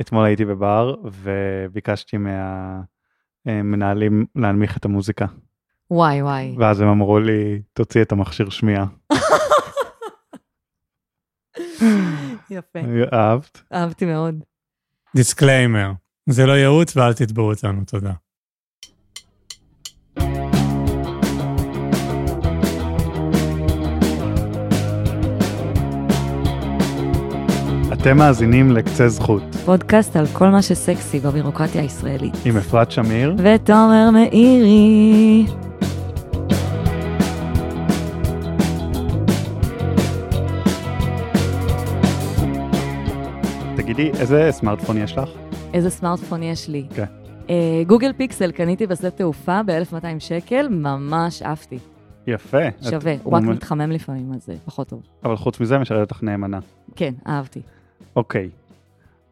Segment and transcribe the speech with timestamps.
[0.00, 2.16] אתמול הייתי בבר וביקשתי
[3.46, 5.26] מהמנהלים להנמיך את המוזיקה.
[5.90, 6.54] וואי וואי.
[6.58, 8.86] ואז הם אמרו לי, תוציא את המכשיר שמיעה.
[12.50, 12.78] יפה,
[13.12, 13.62] אהבת?
[13.72, 14.44] אהבתי מאוד.
[15.16, 15.92] דיסקליימר,
[16.28, 18.12] זה לא ייעוץ ואל תתבעו אותנו, תודה.
[28.00, 32.34] אתם מאזינים לקצה זכות, פודקאסט על כל מה שסקסי בבירוקרטיה הישראלית.
[32.44, 33.34] עם אפרת שמיר.
[33.38, 35.46] ותומר מאירי.
[43.76, 45.28] תגידי, איזה סמארטפון יש לך?
[45.74, 46.86] איזה סמארטפון יש לי.
[46.94, 47.04] כן.
[47.50, 51.78] אה, גוגל פיקסל קניתי בשדה תעופה ב-1200 שקל, ממש עפתי.
[52.26, 52.58] יפה.
[52.90, 55.02] שווה, את- הוא רק מ- מתחמם לפעמים, אז זה פחות טוב.
[55.24, 56.58] אבל חוץ מזה משרת אותך נאמנה.
[56.96, 57.60] כן, אהבתי.
[58.16, 58.50] אוקיי.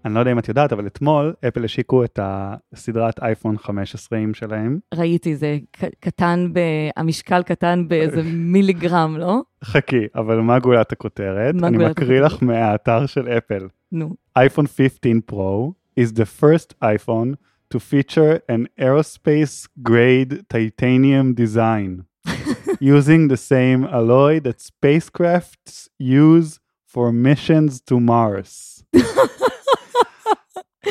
[0.04, 4.78] אני לא יודע אם את יודעת, אבל אתמול אפל השיקו את הסדרת אייפון 15 שלהם.
[4.94, 5.58] ראיתי, זה
[6.00, 6.60] קטן, ב...
[6.96, 9.40] המשקל קטן באיזה מיליגרם, לא?
[9.64, 11.54] חכי, אבל מה גולת הכותרת?
[11.54, 12.42] מה אני גולת מקריא הכותרת?
[12.42, 13.66] לך מהאתר של אפל.
[13.92, 14.14] נו.
[14.38, 17.36] iPhone 15 Pro is the first iPhone
[17.70, 22.04] to feature an aerospace grade titanium design
[22.80, 26.60] using the same alloy that spacecrafts use
[26.92, 28.82] for missions to Mars.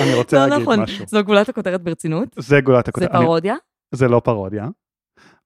[0.01, 1.05] אני רוצה לא להגיד נכון, משהו.
[1.07, 2.27] זו גולת הכותרת ברצינות?
[2.39, 3.11] זה גולת זה הכותרת.
[3.15, 3.55] אני- פרודיה?
[3.91, 4.67] זה לא פרודיה.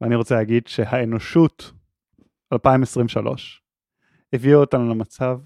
[0.02, 1.72] ואני רוצה להגיד שהאנושות
[2.54, 3.62] 2023
[4.34, 5.38] הביאה אותנו למצב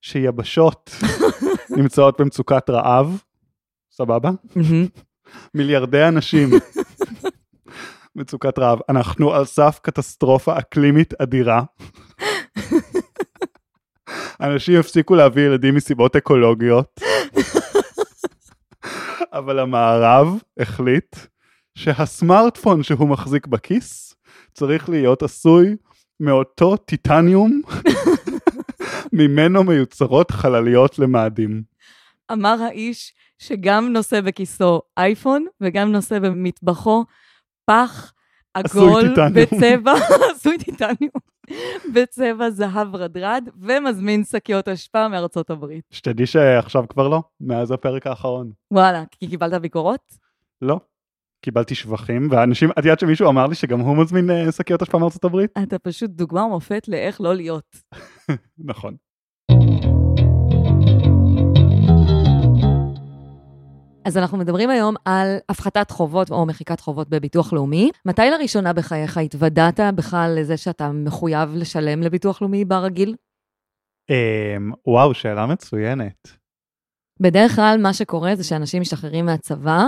[0.00, 0.90] שיבשות
[1.78, 3.22] נמצאות במצוקת רעב,
[3.90, 4.30] סבבה?
[5.54, 6.48] מיליארדי אנשים
[8.16, 8.78] מצוקת רעב.
[8.88, 11.62] אנחנו על סף קטסטרופה אקלימית אדירה.
[14.40, 17.00] אנשים יפסיקו להביא ילדים מסיבות אקולוגיות.
[19.32, 21.16] אבל המערב החליט
[21.74, 24.14] שהסמארטפון שהוא מחזיק בכיס
[24.54, 25.76] צריך להיות עשוי
[26.20, 27.60] מאותו טיטניום
[29.12, 31.62] ממנו מיוצרות חלליות למאדים.
[32.32, 37.04] אמר האיש שגם נושא בכיסו אייפון וגם נושא במטבחו
[37.64, 38.12] פח
[38.54, 39.14] עגול.
[39.34, 39.92] בצבע,
[40.34, 41.10] עשוי טיטניום,
[41.94, 45.84] בצבע זהב רדרד, ומזמין שקיות אשפה מארצות הברית.
[45.90, 48.50] שתדעי שעכשיו כבר לא, מאז הפרק האחרון.
[48.70, 50.12] וואלה, כי קיבלת ביקורות?
[50.62, 50.80] לא.
[51.40, 55.24] קיבלתי שבחים, ואנשים, את יודעת שמישהו אמר לי שגם הוא מזמין אה, שקיות אשפה מארצות
[55.24, 55.50] הברית?
[55.62, 57.76] אתה פשוט דוגמה ומופת לאיך לא להיות.
[58.58, 58.96] נכון.
[64.08, 67.90] אז אנחנו מדברים היום על הפחתת חובות או מחיקת חובות בביטוח לאומי.
[68.06, 73.14] מתי לראשונה בחייך התוודעת בכלל לזה שאתה מחויב לשלם לביטוח לאומי ברגיל?
[74.10, 76.28] אמ, וואו, שאלה מצוינת.
[77.20, 79.84] בדרך כלל מה שקורה זה שאנשים משתחררים מהצבא,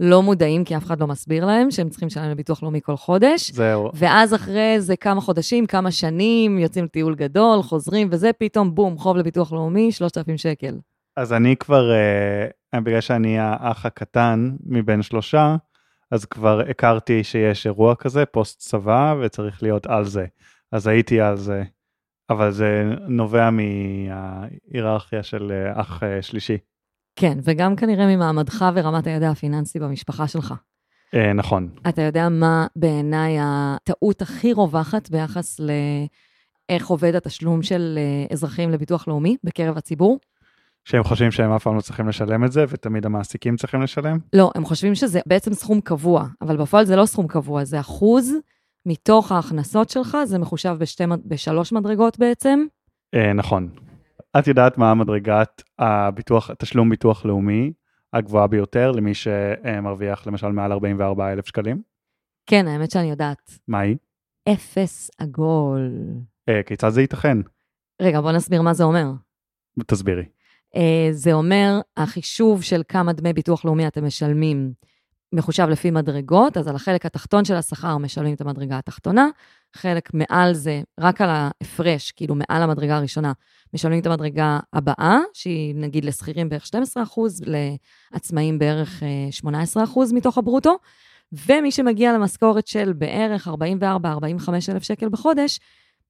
[0.00, 3.50] לא מודעים כי אף אחד לא מסביר להם שהם צריכים לשלם לביטוח לאומי כל חודש,
[3.50, 3.90] זהו.
[3.94, 9.16] ואז אחרי זה כמה חודשים, כמה שנים, יוצאים לטיול גדול, חוזרים, וזה פתאום בום, חוב
[9.16, 10.78] לביטוח לאומי, 3,000 שקל.
[11.16, 15.56] אז אני כבר, אה, בגלל שאני האח הקטן מבין שלושה,
[16.10, 20.26] אז כבר הכרתי שיש אירוע כזה, פוסט צבא, וצריך להיות על זה.
[20.72, 21.62] אז הייתי על זה,
[22.30, 26.58] אבל זה נובע מההיררכיה של אה, אח אה, שלישי.
[27.16, 30.54] כן, וגם כנראה ממעמדך ורמת הידע הפיננסי במשפחה שלך.
[31.14, 31.68] אה, נכון.
[31.88, 39.08] אתה יודע מה בעיניי הטעות הכי רווחת ביחס לאיך עובד התשלום של אה, אזרחים לביטוח
[39.08, 40.18] לאומי בקרב הציבור?
[40.88, 44.18] שהם חושבים שהם אף פעם לא צריכים לשלם את זה, ותמיד המעסיקים צריכים לשלם?
[44.32, 48.32] לא, הם חושבים שזה בעצם סכום קבוע, אבל בפועל זה לא סכום קבוע, זה אחוז
[48.86, 52.64] מתוך ההכנסות שלך, זה מחושב בשתי, בשלוש מדרגות בעצם.
[53.14, 53.68] אה, נכון.
[54.38, 57.72] את יודעת מה מדרגת הביטוח, תשלום ביטוח לאומי
[58.12, 61.82] הגבוהה ביותר למי שמרוויח למשל מעל 44 אלף שקלים?
[62.46, 63.58] כן, האמת שאני יודעת.
[63.68, 63.96] מה היא?
[64.48, 65.90] אפס עגול.
[66.48, 67.38] אה, כיצד זה ייתכן?
[68.02, 69.10] רגע, בוא נסביר מה זה אומר.
[69.86, 70.24] תסבירי.
[70.78, 74.72] אה, זה אומר, החישוב של כמה דמי ביטוח לאומי אתם משלמים
[75.32, 79.28] מחושב לפי מדרגות, אז על החלק התחתון של השכר משלמים את המדרגה התחתונה,
[79.76, 83.32] חלק מעל זה, רק על ההפרש, כאילו מעל המדרגה הראשונה,
[83.74, 87.42] משלמים את המדרגה הבאה, שהיא נגיד לשכירים בערך 12 אחוז,
[88.12, 90.78] לעצמאים בערך אה, 18 אחוז מתוך הברוטו,
[91.32, 93.50] ומי שמגיע למשכורת של בערך 44-45
[94.68, 95.60] אלף שקל בחודש,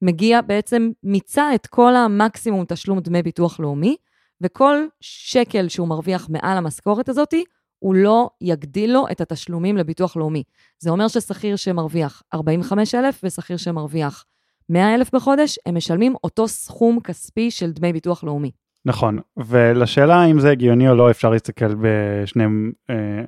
[0.02, 3.96] מגיע בעצם, מיצה את כל המקסימום תשלום דמי ביטוח לאומי,
[4.40, 7.34] וכל שקל שהוא מרוויח מעל המשכורת הזאת,
[7.78, 10.42] הוא לא יגדיל לו את התשלומים לביטוח לאומי.
[10.78, 14.24] זה אומר ששכיר שמרוויח 45,000 ושכיר שמרוויח
[14.68, 18.50] 100,000 בחודש, הם משלמים אותו סכום כספי של דמי ביטוח לאומי.
[18.84, 22.44] נכון, ולשאלה אם זה הגיוני או לא אפשר להסתכל בשני
[22.90, 23.24] אה,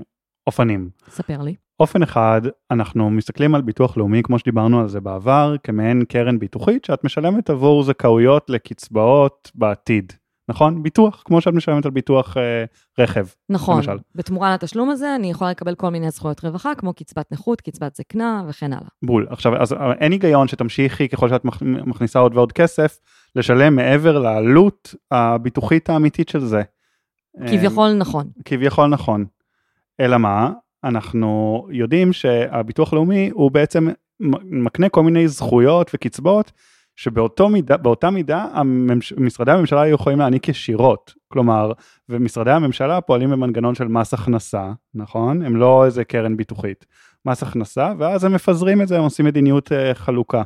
[0.46, 0.90] אופנים.
[1.08, 1.54] ספר לי.
[1.80, 6.84] אופן אחד, אנחנו מסתכלים על ביטוח לאומי, כמו שדיברנו על זה בעבר, כמעין קרן ביטוחית
[6.84, 10.12] שאת משלמת עבור זכאויות לקצבאות בעתיד.
[10.50, 10.82] נכון?
[10.82, 12.64] ביטוח, כמו שאת משלמת על ביטוח אה,
[12.98, 13.26] רכב.
[13.48, 13.98] נכון, למשל.
[14.14, 18.42] בתמורה לתשלום הזה אני יכולה לקבל כל מיני זכויות רווחה, כמו קצבת נכות, קצבת זקנה
[18.48, 18.88] וכן הלאה.
[19.02, 19.26] בול.
[19.30, 22.98] עכשיו, אז אה, אין היגיון שתמשיכי ככל שאת מכ- מכניסה עוד ועוד כסף,
[23.36, 26.62] לשלם מעבר לעלות הביטוחית האמיתית של זה.
[27.40, 28.24] אה, כביכול נכון.
[28.44, 29.24] כביכול נכון.
[30.00, 30.50] אלא מה?
[30.84, 33.88] אנחנו יודעים שהביטוח הלאומי הוא בעצם
[34.44, 36.52] מקנה כל מיני זכויות וקצבאות
[37.00, 37.76] שבאותו מידה,
[38.12, 41.14] מידה הממש, משרדי הממשלה היו יכולים להעניק ישירות.
[41.28, 41.72] כלומר,
[42.08, 45.42] ומשרדי הממשלה פועלים במנגנון של מס הכנסה, נכון?
[45.42, 46.86] הם לא איזה קרן ביטוחית.
[47.26, 50.42] מס הכנסה, ואז הם מפזרים את זה, הם עושים מדיניות uh, חלוקה.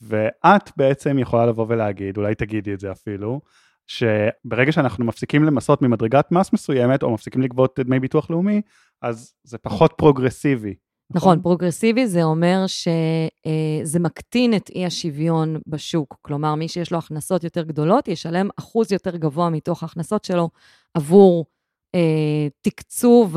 [0.00, 3.40] ואת בעצם יכולה לבוא ולהגיד, אולי תגידי את זה אפילו,
[3.86, 8.60] שברגע שאנחנו מפסיקים למסות ממדרגת מס מסוימת, או מפסיקים לגבות דמי ביטוח לאומי,
[9.02, 10.74] אז זה פחות פרוגרסיבי.
[11.10, 16.16] נכון, פרוגרסיבי זה אומר שזה מקטין את אי השוויון בשוק.
[16.22, 20.50] כלומר, מי שיש לו הכנסות יותר גדולות, ישלם אחוז יותר גבוה מתוך ההכנסות שלו
[20.94, 21.46] עבור
[21.94, 23.36] אה, תקצוב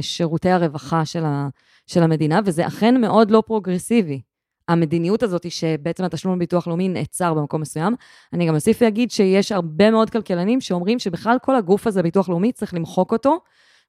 [0.00, 1.48] שירותי הרווחה של, ה,
[1.86, 4.20] של המדינה, וזה אכן מאוד לא פרוגרסיבי.
[4.68, 7.94] המדיניות הזאת היא שבעצם התשלום לביטוח לאומי נעצר במקום מסוים.
[8.32, 12.52] אני גם אוסיף ואגיד שיש הרבה מאוד כלכלנים שאומרים שבכלל כל הגוף הזה, ביטוח לאומי,
[12.52, 13.38] צריך למחוק אותו,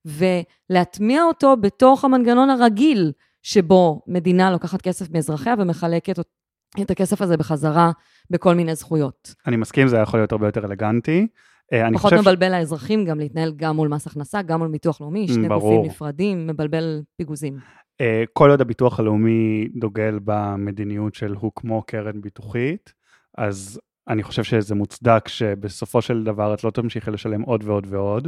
[0.08, 3.12] ולהטמיע אותו בתוך המנגנון הרגיל,
[3.42, 6.20] שבו מדינה לוקחת כסף מאזרחיה ומחלקת
[6.82, 7.92] את הכסף הזה בחזרה
[8.30, 9.36] בכל מיני זכויות.
[9.48, 11.28] אני מסכים, זה יכול להיות הרבה יותר אלגנטי.
[11.74, 15.02] אה, פחות חושב ש- מבלבל לאזרחים גם להתנהל גם מול מס הכנסה, גם מול ביטוח
[15.02, 15.76] לאומי, שני ברור.
[15.76, 17.58] גופים נפרדים, מבלבל פיגוזים.
[18.02, 22.94] אה, כל עוד הביטוח הלאומי דוגל במדיניות של הוא כמו קרן ביטוחית,
[23.38, 28.28] אז אני חושב שזה מוצדק שבסופו של דבר את לא תמשיכי לשלם עוד ועוד ועוד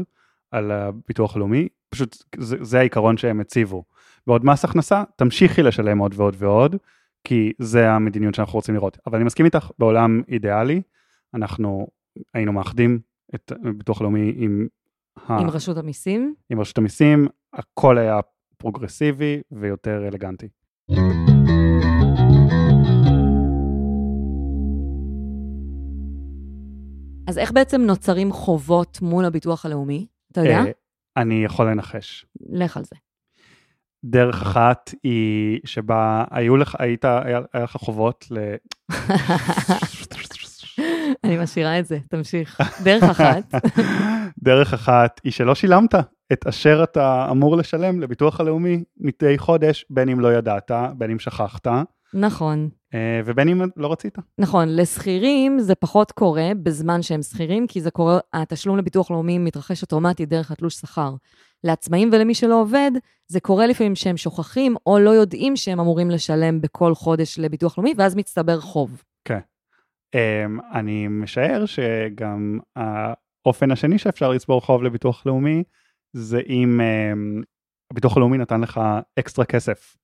[0.51, 3.84] על הביטוח הלאומי, פשוט זה, זה העיקרון שהם הציבו.
[4.28, 6.75] בעוד מס הכנסה, תמשיכי לשלם עוד ועוד ועוד,
[7.24, 8.98] כי זה המדיניות שאנחנו רוצים לראות.
[9.07, 10.81] אבל אני מסכים איתך, בעולם אידיאלי,
[11.34, 11.88] אנחנו
[12.34, 13.00] היינו מאחדים
[13.36, 14.68] את הביטוח הלאומי עם,
[15.28, 16.34] ה- עם רשות המיסים.
[16.50, 18.19] עם רשות המיסים, הכל היה
[18.57, 20.48] פרוגרסיבי ויותר אלגנטי.
[27.28, 30.07] אז איך בעצם נוצרים חובות מול הביטוח הלאומי?
[30.39, 30.59] אתה יודע?
[30.59, 30.71] אה,
[31.18, 32.25] אני יכול לנחש.
[32.50, 32.95] לך על זה.
[34.03, 38.56] דרך אחת היא שבה היו לך, היית, היה, היה לך חובות ל...
[41.24, 42.62] אני משאירה את זה, תמשיך.
[42.83, 43.53] דרך אחת,
[44.47, 45.95] דרך אחת היא שלא שילמת
[46.33, 51.19] את אשר אתה אמור לשלם לביטוח הלאומי מדי חודש, בין אם לא ידעת, בין אם
[51.19, 51.68] שכחת,
[52.13, 52.69] נכון.
[52.94, 54.17] אה, ובין אם לא רצית.
[54.38, 59.81] נכון, לשכירים זה פחות קורה בזמן שהם שכירים, כי זה קורה, התשלום לביטוח לאומי מתרחש
[59.81, 61.13] אוטומטית דרך התלוש שכר.
[61.63, 62.91] לעצמאים ולמי שלא עובד,
[63.27, 67.94] זה קורה לפעמים שהם שוכחים או לא יודעים שהם אמורים לשלם בכל חודש לביטוח לאומי,
[67.97, 69.03] ואז מצטבר חוב.
[70.15, 75.63] אמ, אני משער שגם האופן השני שאפשר לצבור חוב לביטוח לאומי,
[76.13, 77.41] זה אם אמ,
[77.91, 78.81] הביטוח הלאומי נתן לך
[79.19, 79.95] אקסטרה כסף.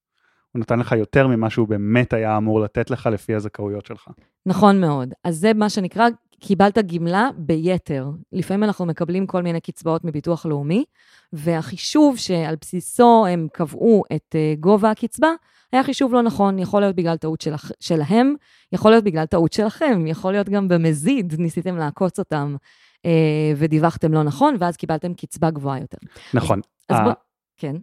[0.55, 4.07] הוא נתן לך יותר ממה שהוא באמת היה אמור לתת לך לפי הזכאויות שלך.
[4.45, 5.13] נכון מאוד.
[5.23, 6.07] אז זה מה שנקרא,
[6.39, 8.09] קיבלת גמלה ביתר.
[8.31, 10.85] לפעמים אנחנו מקבלים כל מיני קצבאות מביטוח לאומי,
[11.33, 15.27] והחישוב שעל בסיסו הם קבעו את uh, גובה הקצבה,
[15.71, 17.71] היה חישוב לא נכון, יכול להיות בגלל טעות שלכ...
[17.79, 18.35] שלהם,
[18.71, 22.55] יכול להיות בגלל טעות שלכם, יכול להיות גם במזיד, ניסיתם לעקוץ אותם
[22.97, 23.09] uh,
[23.57, 25.97] ודיווחתם לא נכון, ואז קיבלתם קצבה גבוהה יותר.
[26.33, 26.61] נכון.
[26.89, 27.13] אז אה, בוא...
[27.57, 27.75] כן.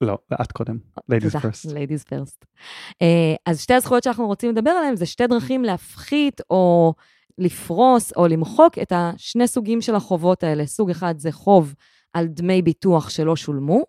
[0.00, 0.78] לא, את קודם.
[1.12, 1.66] ladies first.
[1.66, 2.44] ladies first.
[2.92, 3.04] Uh,
[3.46, 6.94] אז שתי הזכויות שאנחנו רוצים לדבר עליהן זה שתי דרכים להפחית או
[7.38, 10.66] לפרוס או למחוק את השני סוגים של החובות האלה.
[10.66, 11.74] סוג אחד זה חוב
[12.12, 13.82] על דמי ביטוח שלא שולמו,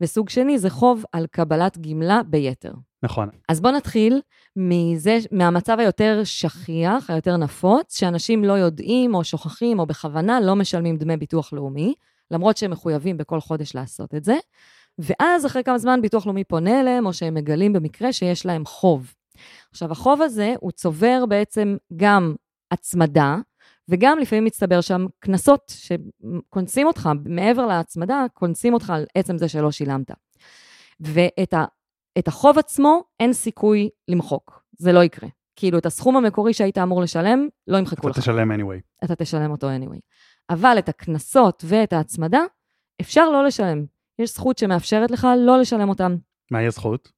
[0.00, 2.72] וסוג שני זה חוב על קבלת גמלה ביתר.
[3.02, 3.28] נכון.
[3.48, 4.20] אז בואו נתחיל
[4.56, 10.96] מזה, מהמצב היותר שכיח, היותר נפוץ, שאנשים לא יודעים או שוכחים או בכוונה לא משלמים
[10.96, 11.94] דמי ביטוח לאומי,
[12.30, 14.36] למרות שהם מחויבים בכל חודש לעשות את זה.
[15.02, 19.14] ואז אחרי כמה זמן ביטוח לאומי פונה אליהם, או שהם מגלים במקרה שיש להם חוב.
[19.70, 22.34] עכשיו, החוב הזה, הוא צובר בעצם גם
[22.70, 23.36] הצמדה,
[23.88, 29.70] וגם לפעמים מצטבר שם קנסות שקונסים אותך, מעבר להצמדה, קונסים אותך על עצם זה שלא
[29.70, 30.10] שילמת.
[31.00, 31.64] ואת ה,
[32.18, 35.28] את החוב עצמו אין סיכוי למחוק, זה לא יקרה.
[35.56, 38.18] כאילו, את הסכום המקורי שהיית אמור לשלם, לא ימחקו אתה לך.
[38.18, 39.04] תשלם anyway.
[39.04, 40.00] אתה תשלם אותו anyway.
[40.50, 42.40] אבל את הקנסות ואת ההצמדה,
[43.00, 43.84] אפשר לא לשלם.
[44.18, 46.16] יש זכות שמאפשרת לך לא לשלם אותם.
[46.50, 47.12] מהי הזכות?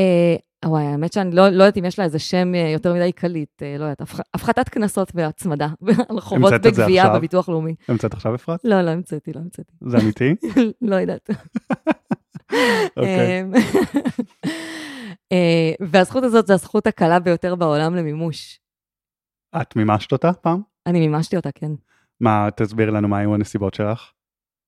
[0.00, 3.12] Uh, וואי, האמת שאני לא, לא יודעת אם יש לה איזה שם אה, יותר מדי
[3.12, 5.68] קליט, אה, לא יודעת, הפח, הפחתת קנסות והצמדה
[6.08, 7.14] על חובות בגבייה?
[7.14, 7.74] בביטוח לאומי.
[7.88, 8.60] המצאת עכשיו אפרת?
[8.64, 9.72] לא, לא המצאתי, לא המצאתי.
[9.80, 10.34] זה אמיתי?
[10.90, 11.30] לא יודעת.
[12.96, 13.42] אוקיי.
[13.42, 13.52] אמ,
[15.32, 18.60] אה, והזכות הזאת זו הזכות הקלה ביותר בעולם למימוש.
[19.62, 20.60] את מימשת אותה פעם?
[20.86, 21.72] אני מימשתי אותה, כן.
[22.20, 24.10] מה, תסביר לנו מה היו הנסיבות שלך.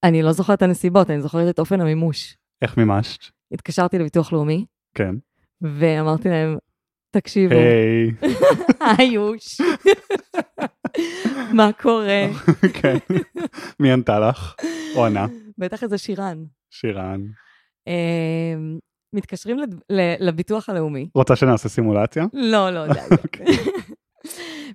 [0.03, 2.37] אני לא זוכרת את הנסיבות, אני זוכרת את אופן המימוש.
[2.61, 3.19] איך מימשת?
[3.51, 5.15] התקשרתי לביטוח לאומי, כן.
[5.61, 6.57] ואמרתי להם,
[7.11, 8.11] תקשיבו, היי,
[8.97, 9.61] היוש,
[11.53, 12.23] מה קורה?
[12.81, 12.97] כן.
[13.79, 14.55] מי ענתה לך?
[14.95, 15.25] או ענה?
[15.57, 16.43] בטח איזה שירן.
[16.71, 17.21] שירן.
[17.87, 18.79] אמ,
[19.13, 19.57] מתקשרים
[20.19, 21.09] לביטוח הלאומי.
[21.15, 22.25] רוצה שנעשה סימולציה?
[22.33, 22.99] לא, לא, די.
[23.23, 23.45] אוקיי.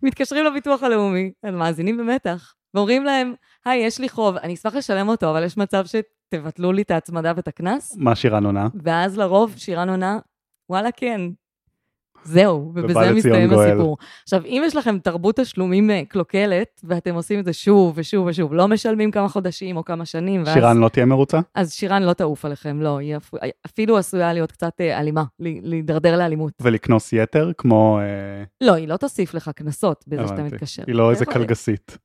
[0.03, 3.35] מתקשרים לביטוח הלאומי, הם מאזינים במתח, ואומרים להם,
[3.65, 7.33] היי, יש לי חוב, אני אשמח לשלם אותו, אבל יש מצב שתבטלו לי את ההצמדה
[7.37, 7.97] ואת הקנס?
[7.99, 8.69] מה שירן עונה?
[8.83, 10.19] ואז לרוב שירן עונה,
[10.71, 11.21] וואלה, כן.
[12.25, 13.69] זהו, ובזה מסתיים גואל.
[13.71, 13.97] הסיפור.
[14.23, 18.55] עכשיו, אם יש לכם תרבות תשלומים אה, קלוקלת, ואתם עושים את זה שוב ושוב ושוב,
[18.55, 20.55] לא משלמים כמה חודשים או כמה שנים, ואז...
[20.55, 21.41] שירן לא תהיה מרוצה?
[21.55, 23.35] אז שירן לא תעוף עליכם, לא, היא אפ-
[23.67, 26.53] אפילו עשויה להיות קצת אה, אלימה, להידרדר לאלימות.
[26.61, 27.99] ולקנוס יתר, כמו...
[28.01, 30.43] אה, לא, היא לא תוסיף לך קנסות בזה שאתה.
[30.43, 30.83] מתקשר.
[30.87, 31.99] היא לא איזה קלגסית.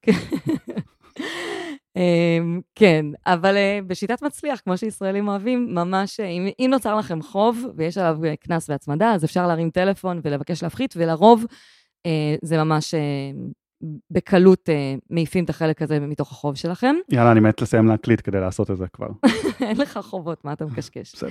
[1.97, 7.21] אמ, כן, אבל אה, בשיטת מצליח, כמו שישראלים אוהבים, ממש, אה, אם, אם נוצר לכם
[7.21, 11.45] חוב ויש עליו אה, קנס והצמדה, אז אפשר להרים טלפון ולבקש להפחית, ולרוב
[12.43, 12.95] זה ממש
[14.11, 14.69] בקלות
[15.09, 16.95] מעיפים את החלק הזה מתוך החוב שלכם.
[17.09, 19.07] יאללה, אני מת לסיים להקליט כדי לעשות את זה כבר.
[19.67, 21.15] אין לך חובות, מה אתה מקשקש?
[21.15, 21.29] בסדר.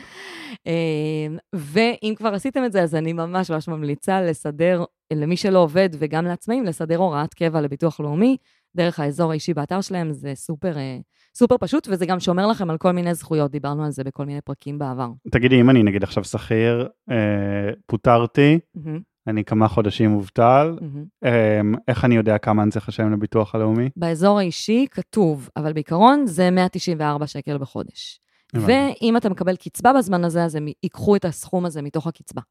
[0.67, 5.89] אמ, ואם כבר עשיתם את זה, אז אני ממש ממש ממליצה לסדר, למי שלא עובד
[5.99, 8.37] וגם לעצמאים, לסדר הוראת קבע לביטוח לאומי,
[8.77, 10.99] דרך האזור האישי באתר שלהם, זה סופר, אה,
[11.35, 14.41] סופר פשוט, וזה גם שומר לכם על כל מיני זכויות, דיברנו על זה בכל מיני
[14.41, 15.09] פרקים בעבר.
[15.31, 20.79] תגידי, אם אני נגיד עכשיו שכיר, אה, פוטרתי, מהמם, אני כמה חודשים מובטל.
[21.25, 23.89] אה, איך אני יודע כמה אני צריך לשלם לביטוח הלאומי?
[23.97, 28.21] באזור האישי כתוב, אבל בעיקרון זה 194 שקל בחודש.
[28.55, 32.43] ואם אתה מקבל קצבה בזמן הזה, אז הם ייקחו את הסכום הזה מתוך הקצבה.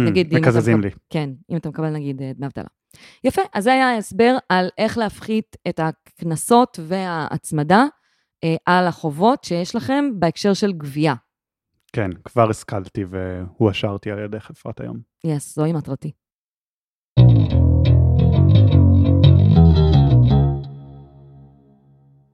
[0.00, 0.90] Mm, נגיד, אם אתה מקזזים לי.
[1.10, 2.68] כן, אם אתה מקבל נגיד אה, דמי אבטלה.
[3.24, 7.84] יפה, אז זה היה ההסבר על איך להפחית את הקנסות וההצמדה
[8.44, 11.14] אה, על החובות שיש לכם בהקשר של גבייה.
[11.92, 14.98] כן, כבר השכלתי והואשרתי על ידך אפרת היום.
[15.24, 16.12] יס, זוהי מטרתי.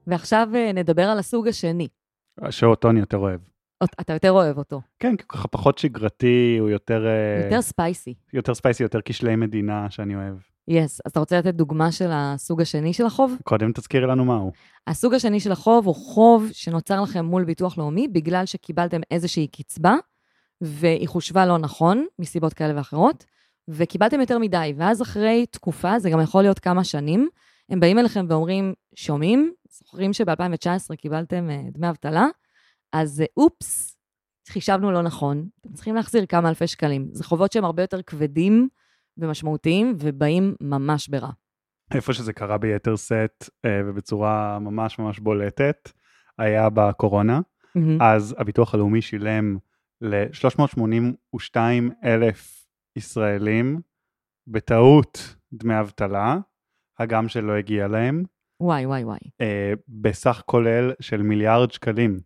[0.07, 1.87] ועכשיו אה, נדבר על הסוג השני.
[2.49, 3.52] שאותו אני יותר אוהב.
[4.01, 7.05] אתה יותר אוהב אותו, כן, כי הוא ככה פחות שגרתי, הוא יותר...
[7.05, 8.13] אה, יותר ספייסי.
[8.33, 10.35] יותר ספייסי, יותר כשלי מדינה שאני אוהב.
[10.67, 13.35] יס, אז אתה רוצה לתת דוגמה של הסוג השני של החוב?
[13.43, 14.51] קודם תזכירי לנו מהו.
[14.87, 19.95] הסוג השני של החוב הוא חוב שנוצר לכם מול ביטוח לאומי בגלל שקיבלתם איזושהי קצבה,
[20.61, 23.25] והיא חושבה לא נכון, מסיבות כאלה ואחרות,
[23.67, 27.29] וקיבלתם יותר מדי, ואז אחרי תקופה, זה גם יכול להיות כמה שנים,
[27.69, 29.53] הם באים אליכם ואומרים, שומעים?
[29.69, 32.27] זוכרים שב-2019 קיבלתם אה, דמי אבטלה?
[32.93, 33.97] אז אופס,
[34.49, 37.09] חישבנו לא נכון, אתם צריכים להחזיר כמה אלפי שקלים.
[37.11, 38.69] זה חובות שהם הרבה יותר כבדים
[39.17, 41.31] ומשמעותיים, ובאים ממש ברע.
[41.93, 45.89] איפה שזה קרה ביתר שאת אה, ובצורה ממש ממש בולטת,
[46.37, 47.39] היה בקורונה.
[47.75, 48.01] מהמם.
[48.01, 49.57] אז הביטוח הלאומי שילם
[50.01, 51.55] ל-382
[52.03, 53.81] אלף ישראלים
[54.47, 56.37] בטעות דמי אבטלה,
[56.99, 58.23] הגם שלא הגיע להם,
[58.59, 59.19] וואי, וואי, וואי.
[59.41, 62.19] אה, בסך כולל של מיליארד שקלים.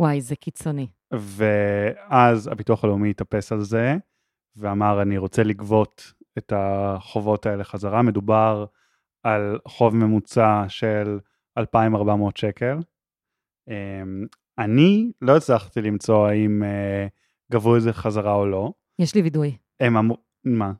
[0.00, 0.86] וואי, זה קיצוני.
[1.12, 3.96] ואז הביטוח הלאומי התאפס על זה,
[4.56, 8.02] ואמר, אני רוצה לגבות את החובות האלה חזרה.
[8.02, 8.64] מדובר
[9.22, 11.18] על חוב ממוצע של
[11.58, 12.78] 2,400 שקל.
[13.68, 13.74] אמ,
[14.58, 17.06] אני לא הצלחתי למצוא האם אה,
[17.52, 18.72] גבו את זה חזרה או לא.
[18.98, 19.56] יש לי וידוי.
[19.80, 20.72] הם אמרו, מה?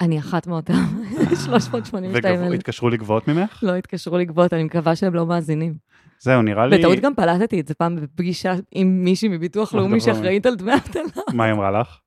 [0.00, 0.72] אני אחת מאותם
[1.46, 2.54] 382 וגבו, אלף.
[2.54, 3.62] התקשרו לגבות ממך?
[3.62, 5.74] לא התקשרו לגבות, אני מקווה שהם לא מאזינים.
[6.22, 6.78] זהו, נראה לי...
[6.78, 10.14] בטעות גם פלטתי את זה פעם בפגישה עם מישהי מביטוח לאומי נכון.
[10.14, 11.02] שאחראית על דמי אבטלה.
[11.34, 11.98] מה היא אמרה לך?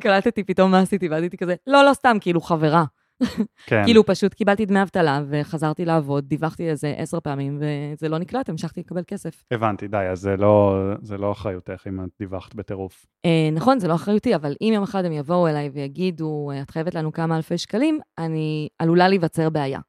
[0.00, 2.84] קלטתי פתאום מה עשיתי, ואז הייתי כזה, לא, לא סתם, כאילו חברה.
[3.66, 3.82] כן.
[3.84, 8.80] כאילו פשוט קיבלתי דמי אבטלה וחזרתי לעבוד, דיווחתי איזה עשר פעמים, וזה לא נקלט, המשכתי
[8.80, 9.44] לקבל כסף.
[9.50, 13.06] הבנתי, די, אז זה לא, זה לא אחריותך אם את דיווחת בטירוף.
[13.24, 16.70] אה, נכון, זה לא אחריותי, אבל אם יום אחד הם יבואו אליי ויגידו, "אה, את
[16.70, 19.80] חייבת לנו כמה אלפי שקלים, אני עלולה להיווצר בעיה.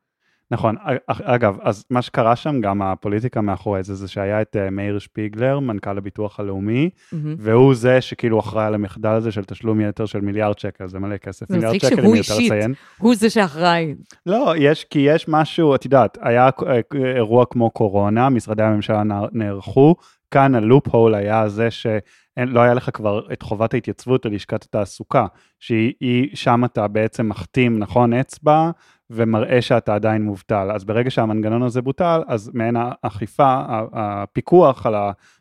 [0.51, 0.75] נכון,
[1.07, 5.59] אגב, אז מה שקרה שם, גם הפוליטיקה מאחורי זה, זה שהיה את אה, מאיר שפיגלר,
[5.59, 7.35] מנכ"ל הביטוח הלאומי, מהמם.
[7.39, 11.17] והוא זה שכאילו אחראי על המחדל הזה של תשלום יתר של מיליארד שקל, זה מלא
[11.17, 12.33] כסף, מיליארד שקל, אם יותר.
[12.33, 12.73] לציין.
[12.97, 13.95] הוא זה שאחראי.
[14.25, 16.79] לא, יש, כי יש משהו, את יודעת, היה אה,
[17.15, 19.95] אירוע כמו קורונה, משרדי הממשלה נע- נערכו,
[20.31, 25.25] כאן הלופ הול היה זה שלא היה לך כבר את חובת ההתייצבות ללשכת התעסוקה,
[25.59, 28.71] שהיא, היא- שם אתה בעצם מחתים, נכון, אצבע,
[29.09, 30.71] ומראה שאתה עדיין מובטל.
[30.73, 33.61] אז ברגע שהמנגנון הזה בוטל, אז מעין האכיפה,
[33.93, 34.95] הפיקוח על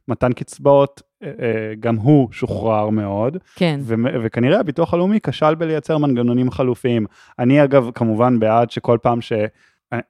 [0.09, 3.37] המתן קצבאות, אה, אה, גם הוא שוחרר מאוד.
[3.56, 3.80] כן.
[3.83, 7.06] ו- וכנראה הביטוח הלאומי כשל בלייצר מנגנונים חלופיים.
[7.38, 9.33] אני אגב כמובן בעד שכל פעם ש...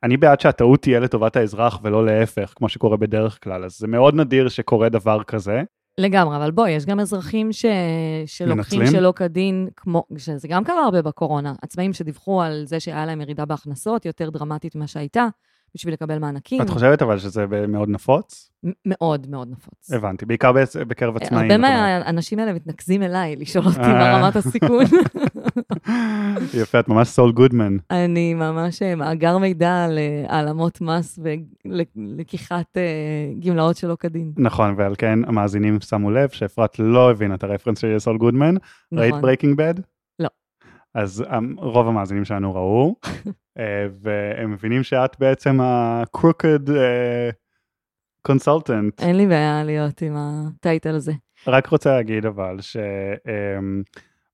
[0.02, 4.14] אני בעד שהטעות תהיה לטובת האזרח ולא להפך, כמו שקורה בדרך כלל, אז זה מאוד
[4.14, 5.62] נדיר שקורה דבר כזה.
[5.98, 7.64] לגמרי, אבל בואי, יש גם אזרחים ש...
[8.26, 9.00] שלוקחים מנצלים?
[9.00, 13.44] שלא כדין, כמו, שזה גם קרה הרבה בקורונה, עצמאים שדיווחו על זה שהיה להם ירידה
[13.44, 15.26] בהכנסות יותר דרמטית ממה שהייתה,
[15.74, 16.62] בשביל לקבל מענקים.
[16.62, 18.50] את חושבת אבל שזה מאוד נפוץ?
[18.86, 19.92] מאוד מאוד נפוץ.
[19.92, 20.52] הבנתי, בעיקר
[20.88, 21.50] בקרב עצמאים.
[21.50, 21.58] הרבה.
[21.58, 23.92] מהאנשים האלה מתנקזים אליי, לשאול אותי אה.
[23.92, 24.84] מה רמת הסיכון.
[26.60, 27.76] יפה, את ממש סול גודמן.
[27.90, 31.18] אני ממש אה, מאגר מידע על אה, העלמות מס
[31.96, 34.32] ולקיחת אה, גמלאות שלא כדין.
[34.36, 38.54] נכון, ועל כן המאזינים שמו לב שאפרת לא הבינה את הרפרנס של סול גודמן.
[38.92, 39.22] ראית נכון.
[39.22, 39.74] ברייקינג בד?
[40.18, 40.28] לא.
[40.94, 42.94] אז um, רוב המאזינים שלנו ראו,
[43.58, 46.70] אה, והם מבינים שאת בעצם ה-crooked
[48.22, 49.02] consultant.
[49.02, 51.12] אין לי בעיה להיות עם ה-title הזה.
[51.46, 52.56] רק רוצה להגיד אבל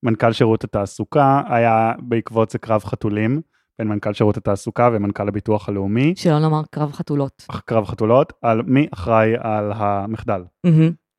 [0.04, 3.40] שמנכ"ל שירות התעסוקה היה בעקבות זה קרב חתולים
[3.78, 7.46] בין מנכ"ל שירות התעסוקה ומנכ"ל הביטוח הלאומי, שלא לומר קרב חתולות.
[7.64, 10.42] קרב חתולות, על מי אחראי על המחדל.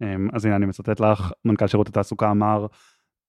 [0.03, 2.65] אמ, אז הנה אני מצטט לך, מנכ"ל שירות התעסוקה אמר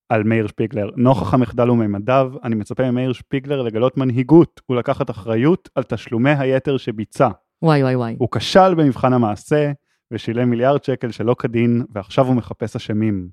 [0.08, 5.82] על מאיר שפיגלר, נוכח המחדל וממדיו, אני מצפה ממאיר שפיגלר לגלות מנהיגות ולקחת אחריות על
[5.82, 7.28] תשלומי היתר שביצע.
[7.62, 8.16] וואי וואי וואי.
[8.18, 9.72] הוא כשל במבחן המעשה
[10.10, 13.28] ושילם מיליארד שקל שלא כדין ועכשיו הוא מחפש אשמים.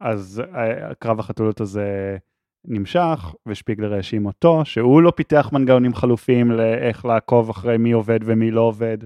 [0.00, 2.16] אז אה, קרב החתולות הזה
[2.64, 8.50] נמשך ושפיגלר האשים אותו שהוא לא פיתח מנגנונים חלופיים לאיך לעקוב אחרי מי עובד ומי
[8.50, 8.98] לא עובד.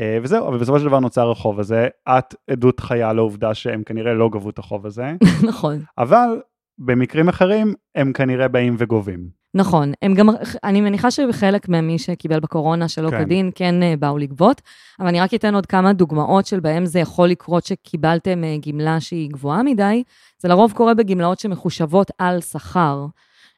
[0.00, 4.14] אה, וזהו, אבל בסופו של דבר נוצר החוב הזה, את עדות חיה לעובדה שהם כנראה
[4.14, 5.12] לא גבו את החוב הזה,
[5.48, 5.78] נכון.
[5.98, 6.40] אבל
[6.78, 9.35] במקרים אחרים הם כנראה באים וגובים.
[9.54, 10.28] נכון, הם גם,
[10.64, 13.18] אני מניחה שבחלק ממי שקיבל בקורונה שלא כן.
[13.18, 13.24] כן.
[13.24, 14.62] כדין, כן אה, באו לגבות,
[15.00, 19.00] אבל אני רק אתן עוד כמה דוגמאות של בהם זה יכול לקרות שקיבלתם אה, גמלה
[19.00, 20.02] שהיא גבוהה מדי.
[20.38, 23.06] זה לרוב קורה בגמלאות שמחושבות על שכר,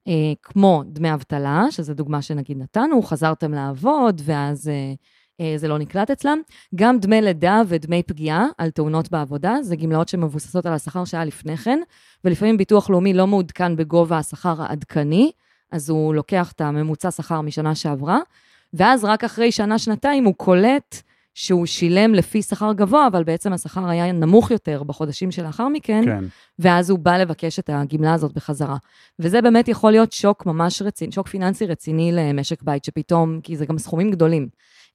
[0.09, 4.93] אה, כמו דמי אבטלה, שזו דוגמה שנגיד נתנו, חזרתם לעבוד, ואז אה,
[5.41, 6.39] אה, זה לא נקלט אצלם.
[6.75, 11.57] גם דמי לידה ודמי פגיעה על תאונות בעבודה, זה גמלאות שמבוססות על השכר שהיה לפני
[11.57, 11.79] כן,
[12.25, 15.31] ולפעמים ביטוח לאומי לא מעודכן בגובה השכר העדכני,
[15.73, 18.19] אז הוא לוקח את הממוצע שכר משנה שעברה,
[18.75, 21.03] ואז רק אחרי שנה-שנתיים הוא קולט
[21.35, 26.25] שהוא שילם לפי שכר גבוה, אבל בעצם השכר היה נמוך יותר בחודשים שלאחר מכן, כן.
[26.59, 28.77] ואז הוא בא לבקש את הגמלה הזאת בחזרה.
[29.19, 33.67] וזה באמת יכול להיות שוק ממש רציני, שוק פיננסי רציני למשק בית, שפתאום, כי זה
[33.67, 34.49] גם סכומים גדולים.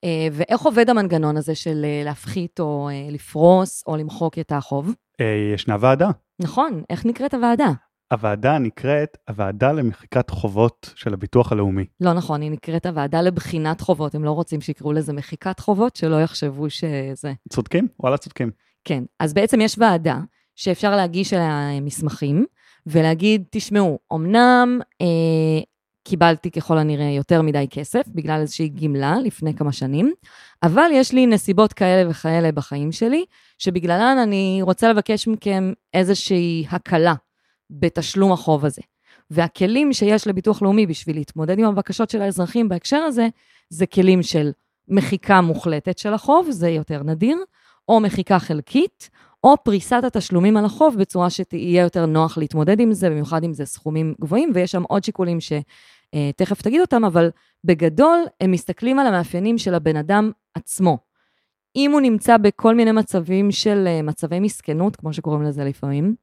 [0.04, 4.94] אה, ואיך עובד המנגנון הזה של אה, להפחית או אה, לפרוס או למחוק את החוב?
[5.54, 6.10] ישנה ועדה.
[6.40, 7.72] נכון, איך נקראת הוועדה?
[8.14, 11.86] הוועדה נקראת הוועדה למחיקת חובות של הביטוח הלאומי.
[12.02, 14.16] לא נכון, היא נקראת הוועדה לבחינת חובות.
[14.16, 17.34] הם לא רוצים שיקראו לזה מחיקת חובות, שלא יחשבו שזה...
[17.50, 17.88] צודקים?
[18.00, 18.52] וואלה צודקים.
[18.84, 20.20] כן, אז בעצם יש ועדה
[20.56, 22.46] שאפשר להגיש אליה מסמכים,
[22.88, 25.62] ולהגיד, תשמעו, אמנם אה,
[26.04, 30.14] קיבלתי ככל הנראה יותר מדי כסף, בגלל איזושהי גמלה לפני כמה שנים,
[30.64, 33.26] אבל יש לי נסיבות כאלה וכאלה בחיים שלי,
[33.58, 37.14] שבגללן אני רוצה לבקש מכם איזושהי הקלה
[37.74, 38.82] בתשלום החוב הזה.
[39.32, 43.28] והכלים שיש לביטוח לאומי בשביל להתמודד עם הבקשות של האזרחים בהקשר הזה,
[43.70, 44.52] זה כלים של
[44.88, 47.38] מחיקה מוחלטת של החוב, זה יותר נדיר,
[47.90, 49.10] או מחיקה חלקית,
[49.44, 53.66] או פריסת התשלומים על החוב בצורה שתהיה יותר נוח להתמודד עם זה, במיוחד אם זה
[53.66, 57.32] סכומים גבוהים, ויש שם עוד שיקולים שתכף תגיד אותם, אבל
[57.64, 60.98] בגדול הם מסתכלים על המאפיינים של הבן אדם עצמו.
[61.76, 66.16] אם הוא נמצא בכל מיני מצבים של אה, מצבי מסכנות, כמו שקוראים לזה לפעמים,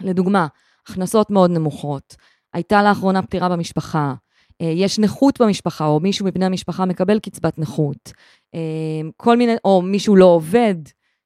[0.00, 0.46] לדוגמה,
[0.88, 2.16] הכנסות מאוד נמוכות,
[2.54, 4.14] הייתה לאחרונה פטירה במשפחה,
[4.60, 8.12] אה, יש נכות במשפחה, או מישהו מבני המשפחה מקבל קצבת נכות,
[8.54, 8.60] אה,
[9.16, 10.74] כל מיני, או מישהו לא עובד,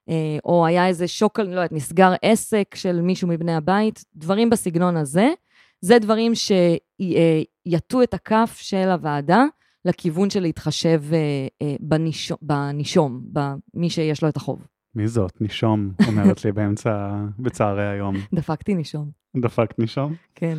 [0.08, 4.96] אה, או היה איזה שוק, לא יודעת, נסגר עסק של מישהו מבני הבית, דברים בסגנון
[4.96, 5.28] הזה,
[5.80, 9.44] זה דברים שיטו את הכף של הוועדה
[9.84, 11.02] לכיוון של להתחשב
[12.40, 14.66] בנישום, במי שיש לו את החוב.
[14.94, 15.40] מי זאת?
[15.40, 18.14] נישום, אומרת לי באמצע, בצהרי היום.
[18.34, 20.14] דפקתי נישום, דפקת נישום?
[20.34, 20.58] כן.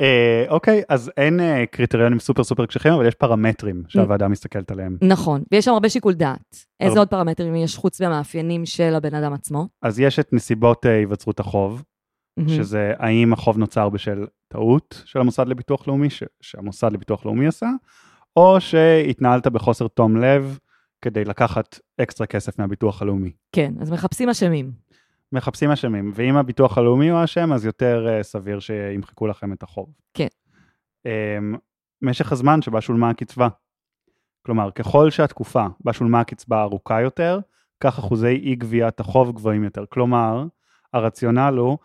[0.00, 4.96] אה, אוקיי, אז אין אה, קריטריונים סופר סופר קשיחים, אבל יש פרמטרים שהוועדה מסתכלת עליהם.
[5.02, 6.66] נכון, ויש שם הרבה שיקול דעת.
[6.80, 9.68] איזה עוד פרמטרים יש חוץ מהמאפיינים של הבן אדם עצמו?
[9.82, 11.82] אז יש את נסיבות אה, היווצרות החוב.
[12.48, 17.68] שזה האם החוב נוצר בשל טעות של המוסד לביטוח לאומי, ש- שהמוסד לביטוח לאומי עשה,
[18.36, 20.58] או שהתנהלת בחוסר תום לב
[21.02, 23.32] כדי לקחת אקסטרה כסף מהביטוח הלאומי.
[23.52, 24.72] כן, אז מחפשים אשמים.
[25.32, 29.92] מחפשים אשמים, ואם הביטוח הלאומי הוא האשם, אז יותר uh, סביר שימחקו לכם את החוב.
[30.14, 30.26] כן.
[31.06, 31.58] Um,
[32.02, 33.48] משך הזמן שבה שולמה הקצבה.
[34.42, 37.40] כלומר, ככל שהתקופה בה שולמה הקצבה ארוכה יותר,
[37.80, 39.84] כך אחוזי אי גביית החוב גבוהים יותר.
[39.88, 40.44] כלומר,
[40.92, 41.78] הרציונל הוא,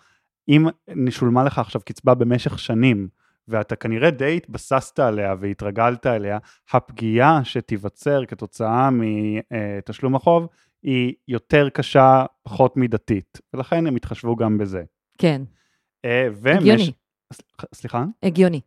[0.47, 0.65] אם
[1.10, 3.08] שולמה לך עכשיו קצבה במשך שנים,
[3.47, 6.38] ואתה כנראה די התבססת עליה והתרגלת אליה,
[6.73, 10.47] הפגיעה שתיווצר כתוצאה מתשלום החוב
[10.84, 14.84] היא יותר קשה, פחות מידתית, ולכן הם התחשבו גם בזה.
[15.17, 15.41] כן,
[16.05, 16.91] אה, ומש- הגיוני.
[17.75, 18.05] סליחה-?
[18.23, 18.62] הגיוני.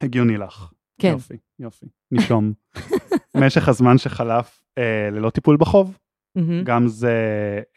[0.00, 0.70] הגיוני לך.
[1.00, 1.08] כן.
[1.08, 1.86] יופי, יופי.
[2.10, 2.52] נישום.
[3.40, 5.98] משך הזמן שחלף אה, ללא טיפול בחוב,
[6.36, 6.64] מהמם.
[6.64, 7.12] גם זה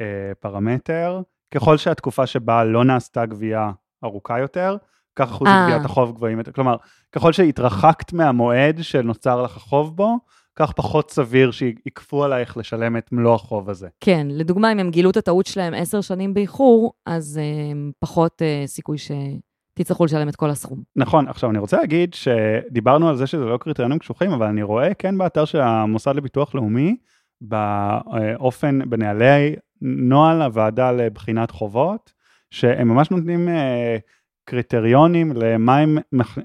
[0.02, 1.22] אה, פרמטר.
[1.54, 3.72] ככל שהתקופה שבה לא נעשתה גבייה
[4.04, 4.78] ארוכה יותר,
[5.16, 5.68] כך אחוזי אה.
[5.68, 6.52] גביית החוב גבוהים יותר.
[6.52, 6.76] כלומר,
[7.12, 10.18] ככל שהתרחקת מהמועד שנוצר לך חוב בו,
[10.56, 13.88] כך פחות סביר שיקפו עלייך לשלם את מלוא החוב הזה.
[14.00, 18.64] כן, לדוגמה, אם הם גילו את הטעות שלהם עשר שנים באיחור, אז אה, פחות אה,
[18.68, 20.82] סיכוי שתצטרכו לשלם את כל הסכום.
[20.96, 24.94] נכון, עכשיו אני רוצה להגיד שדיברנו על זה שזה לא קריטריונים קשוחים, אבל אני רואה
[24.94, 26.96] כן באתר של המוסד לביטוח לאומי,
[27.42, 32.14] באופן, בנהלי נוהל הוועדה לבחינת חובות,
[32.52, 33.98] שהם ממש נותנים אה,
[34.46, 35.98] קריטריונים למה הם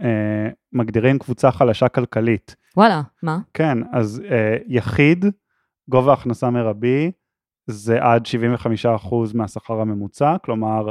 [0.02, 2.56] אה, מגדירים קבוצה חלשה כלכלית.
[2.76, 3.38] וואלה, מה?
[3.54, 5.24] כן, אז אה, יחיד,
[5.88, 7.10] גובה הכנסה מרבי,
[7.66, 8.22] זה עד
[9.02, 10.90] 75% מהשכר הממוצע, כלומר,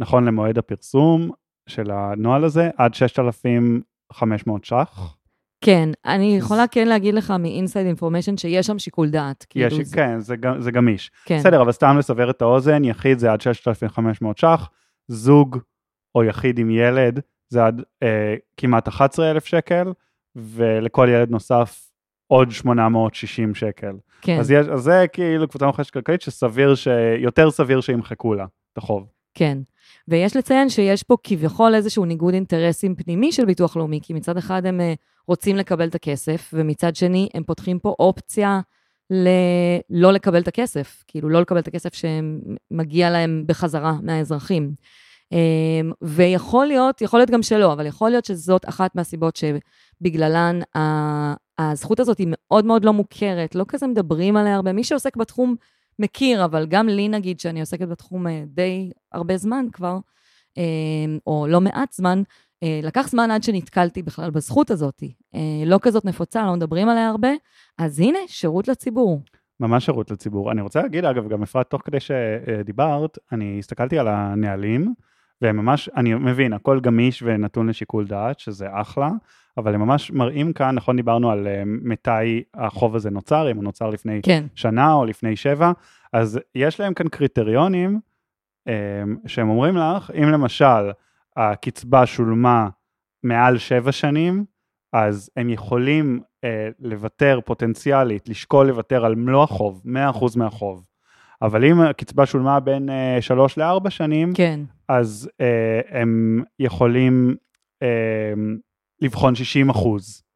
[0.00, 1.30] נכון למועד הפרסום
[1.68, 5.16] של הנוהל הזה, עד 6,500 ש"ח.
[5.64, 9.46] כן, אני יכולה כן להגיד לך מ-inside information שיש שם שיקול דעת.
[9.54, 11.10] יש, כאילו, זה- כן, זה, זה גמיש.
[11.24, 11.38] כן.
[11.38, 14.68] בסדר, אבל סתם לסבר את האוזן, יחיד זה עד 6,500 ש"ח,
[15.08, 15.58] זוג
[16.14, 19.92] או יחיד עם ילד זה עד אה, כמעט 11,000 שקל,
[20.36, 21.92] ולכל ילד נוסף
[22.26, 23.92] עוד 860 שקל.
[24.22, 26.88] כן, אז, יש, אז זה כאילו קבוצה מוחלשת כלכלית שסביר, ש...
[27.18, 29.06] יותר סביר שימחקו לה את החוב.
[29.34, 29.58] כן.
[30.08, 34.66] ויש לציין שיש פה כביכול איזשהו ניגוד אינטרסים פנימי של ביטוח לאומי, כי מצד אחד
[34.66, 34.94] הם אה,
[35.28, 38.60] רוצים לקבל את הכסף, ומצד שני הם פותחים פה אופציה
[39.10, 39.28] ל...
[39.90, 44.74] לא לקבל את הכסף, כאילו לא לקבל את הכסף שמגיע להם בחזרה מהאזרחים.
[45.32, 50.60] אמ, ויכול להיות, יכול להיות גם שלא, אבל יכול להיות שזאת אחת מהסיבות שבגללן
[51.58, 54.72] הזכות הזאת היא מאוד מאוד לא מוכרת, לא כזה מדברים עליה הרבה.
[54.72, 55.54] מי שעוסק בתחום
[55.98, 59.98] מכיר, אבל גם לי נגיד, שאני עוסקת בתחום אה, די הרבה זמן כבר,
[60.58, 62.22] אה, או לא מעט זמן,
[62.62, 65.02] אה, לקח זמן עד שנתקלתי בכלל בזכות הזאת.
[65.34, 67.30] אה, לא כזאת נפוצה, לא מדברים עליה הרבה,
[67.78, 69.20] אז הנה, שירות לציבור.
[69.60, 70.52] ממש שירות לציבור.
[70.52, 74.94] אני רוצה להגיד, אגב, גם אפרת, תוך כדי שדיברת, אני הסתכלתי על הנהלים,
[75.42, 79.10] והם ממש, אני מבין, הכל גמיש ונתון לשיקול דעת, שזה אחלה,
[79.56, 83.64] אבל הם ממש מראים כאן, נכון, דיברנו על אה, מתי החוב הזה נוצר, אם הוא
[83.64, 85.72] נוצר לפני כן, שנה או לפני שבע,
[86.12, 88.00] אז יש להם כאן קריטריונים
[88.68, 90.90] אה, שהם אומרים לך, אם למשל
[91.36, 92.68] הקצבה שולמה
[93.22, 94.44] מעל שבע שנים,
[94.92, 100.84] אז הם יכולים אה, לוותר פוטנציאלית, לשקול לוותר על מלוא החוב, 100% מהחוב.
[101.42, 107.34] אבל אם הקצבה שולמה בין אה, שלוש לארבע שנים, כן, אז אה, הם יכולים
[107.82, 108.32] אה,
[109.00, 109.34] לבחון
[109.72, 109.88] 60%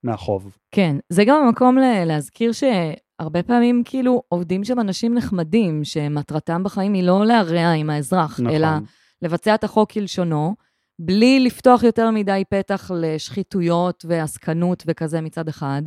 [0.02, 0.56] מהחוב.
[0.70, 0.96] כן.
[1.08, 7.26] זה גם המקום להזכיר שהרבה פעמים כאילו עובדים שם אנשים נחמדים, שמטרתם בחיים היא לא
[7.26, 8.54] להרע עם האזרח, נכון.
[8.54, 8.68] אלא
[9.22, 10.54] לבצע את החוק כלשונו,
[10.98, 15.82] בלי לפתוח יותר מדי פתח לשחיתויות ועסקנות וכזה מצד אחד,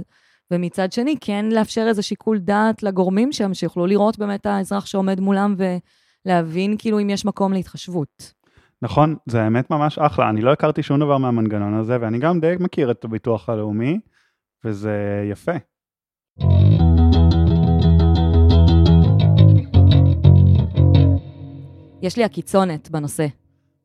[0.51, 5.19] ומצד שני, כן לאפשר איזה שיקול דעת לגורמים שם, שיוכלו לראות באמת את האזרח שעומד
[5.19, 5.55] מולם
[6.25, 8.33] ולהבין כאילו אם יש מקום להתחשבות.
[8.81, 12.55] נכון, זה האמת ממש אחלה, אני לא הכרתי שום דבר מהמנגנון הזה, ואני גם די
[12.59, 13.99] מכיר את הביטוח הלאומי,
[14.65, 15.51] וזה יפה.
[22.01, 23.25] יש לי הקיצונת בנושא.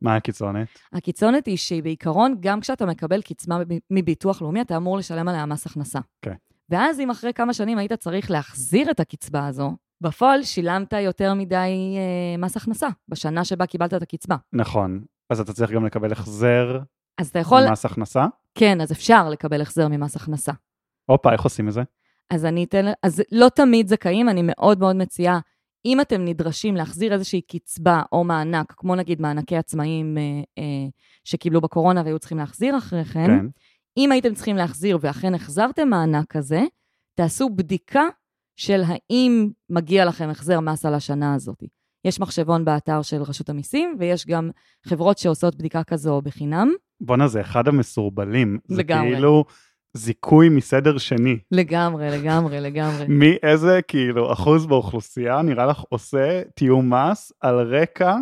[0.03, 0.69] מה הקיצונת?
[0.93, 5.47] הקיצונת היא שהיא בעיקרון, גם כשאתה מקבל קצבה מב- מביטוח לאומי, אתה אמור לשלם עליה
[5.47, 5.99] מס הכנסה.
[6.23, 6.35] כן.
[6.71, 11.57] ואז אם אחרי כמה שנים היית צריך להחזיר את הקצבה הזו, בפועל שילמת יותר מדי
[11.97, 14.37] אה, מס הכנסה בשנה שבה קיבלת את הקצבה.
[14.53, 16.79] נכון, אז אתה צריך גם לקבל החזר
[17.19, 18.27] אז אתה יכול, על מס הכנסה?
[18.55, 20.53] כן, אז אפשר לקבל החזר ממס הכנסה.
[21.07, 21.83] הופה, איך עושים את זה?
[22.31, 25.41] אז אני אתן, אז לא תמיד זכאים, אני מאוד מאוד מציעה,
[25.87, 30.23] אם אתם נדרשים להחזיר איזושהי קצבה או מענק, כמו נגיד מענקי עצמאים אה,
[30.59, 30.89] אה,
[31.25, 33.47] שקיבלו בקורונה והיו צריכים להחזיר אחרי כן, כן.
[33.97, 36.63] אם הייתם צריכים להחזיר ואכן החזרתם מענק כזה,
[37.15, 38.05] תעשו בדיקה
[38.57, 41.63] של האם מגיע לכם החזר מס על השנה הזאת.
[42.05, 44.51] יש מחשבון באתר של רשות המיסים, ויש גם
[44.87, 46.73] חברות שעושות בדיקה כזו בחינם.
[47.01, 48.59] בואנה, זה אחד המסורבלים.
[48.69, 49.11] לגמרי.
[49.11, 49.45] זה כאילו
[49.95, 51.39] זיכוי מסדר שני.
[51.51, 53.07] לגמרי, לגמרי, לגמרי.
[53.21, 58.17] מאיזה כאילו אחוז באוכלוסייה נראה לך עושה תיאום מס על רקע,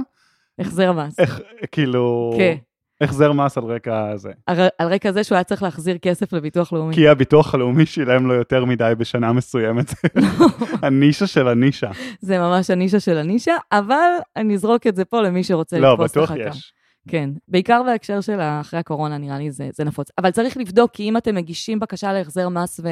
[0.58, 1.18] החזר מס.
[1.18, 1.40] איך,
[1.72, 2.56] כאילו, כן.
[3.02, 4.30] החזר מס על רקע זה.
[4.46, 6.94] על, רקע זה שהוא היה צריך להחזיר כסף לביטוח לאומי.
[6.94, 9.94] כי הביטוח הלאומי שילם לו יותר מדי בשנה מסוימת.
[10.82, 11.90] הנישה של הנישה.
[12.20, 16.10] זה ממש הנישה של הנישה, אבל אני אזרוק את זה פה למי שרוצה לא, לתפוס
[16.10, 16.56] בטוח אחר כך.
[16.56, 16.72] יש.
[17.08, 20.08] כן, בעיקר בהקשר של אחרי הקורונה, נראה לי זה, זה נפוץ.
[20.18, 22.88] אבל צריך לבדוק, כי אם אתם מגישים בקשה להחזר מס ו,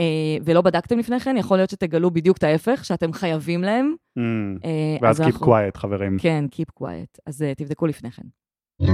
[0.00, 0.04] אה,
[0.44, 3.94] ולא בדקתם לפני כן, יכול להיות שתגלו בדיוק את ההפך, שאתם חייבים להם.
[4.18, 4.22] Mm,
[4.64, 6.18] אה, ואז אז keep אנחנו- quiet, חברים.
[6.18, 7.18] כן, keep quiet.
[7.26, 8.22] אז אה, תבדקו לפני כן.
[8.80, 8.86] אז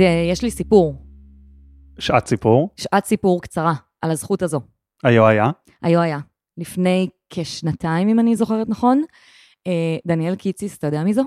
[0.00, 0.94] אה, יש לי סיפור,
[1.98, 2.70] שעת סיפור.
[2.76, 4.60] שעת סיפור קצרה על הזכות הזו.
[5.04, 5.50] היו היה.
[5.82, 6.18] היו היה.
[6.58, 9.02] לפני כשנתיים, אם אני זוכרת נכון,
[9.66, 11.22] אה, דניאל קיציס, אתה יודע מי זו?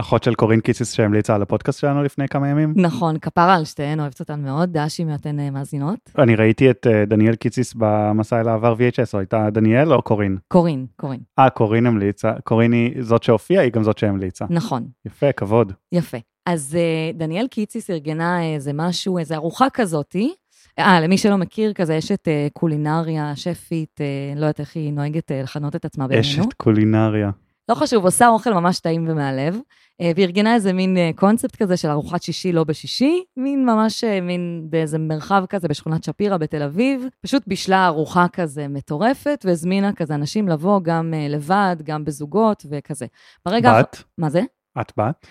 [0.00, 2.72] אחות של קורין קיציס שהמליצה על הפודקאסט שלנו לפני כמה ימים.
[2.76, 6.10] נכון, כפרה על שתיהן, אוהבת אותן מאוד, דשי מאתן אה, מאזינות.
[6.18, 10.36] אני ראיתי את אה, דניאל קיציס במסע אל העבר VHS, או הייתה דניאל או קורין?
[10.48, 12.32] קורין, קורין, אה, קורין המליצה.
[12.44, 14.44] קורין היא זאת שהופיעה, היא גם זאת שהמליצה.
[14.50, 15.72] נכון, יפה, כבוד.
[15.92, 16.18] יפה.
[16.48, 20.34] אז אה, דניאל קיציס ארגנה איזה משהו, איזה ארוחה כזאתי.
[20.78, 24.00] אה, למי שלא מכיר, כזה אה, קולינריה, שפית,
[24.36, 26.24] לא יודעת איך היא נוהגת לכנות את עצמה בינינו.
[26.26, 27.30] אשת קולינריה.
[27.68, 29.58] לא חשוב, עושה אוכל ממש טעים ומהלב,
[30.00, 34.20] אה, וארגנה איזה מין אה, קונספט כזה של ארוחת שישי לא בשישי, מין ממש, אה,
[34.20, 37.06] מין באיזה מרחב כזה בשכונת שפירא בתל אביב.
[37.22, 43.06] פשוט בישלה ארוחה כזה מטורפת, והזמינה כזה אנשים לבוא גם אה, לבד, גם בזוגות וכזה.
[43.46, 43.80] ברגע...
[43.80, 44.02] בת?
[44.18, 44.42] מה זה?
[44.80, 45.26] את בת?